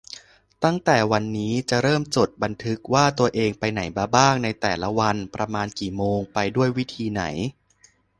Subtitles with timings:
[0.63, 7.23] ตั้งแต่วันนี้ จะเริ่มจดบันทึกว่าตัวเองไปไหนมาบ้างในแต่ละวัน ประมาณกี่โมง ไปด้วยวิธีไหน